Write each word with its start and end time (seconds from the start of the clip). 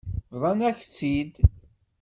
Bḍan-ak-tt-id. 0.33 1.33